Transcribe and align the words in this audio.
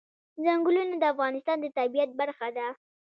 ځنګلونه 0.45 0.95
د 0.97 1.03
افغانستان 1.13 1.57
د 1.61 1.65
طبیعت 1.77 2.09
برخه 2.19 2.47
ده. 2.57 2.67